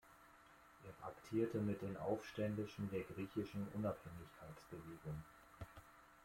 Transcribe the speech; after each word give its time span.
Er 0.83 0.93
paktierte 0.93 1.59
mit 1.59 1.83
den 1.83 1.95
Aufständischen 1.95 2.89
der 2.89 3.01
griechischen 3.03 3.67
Unabhängigkeitsbewegung. 3.75 5.23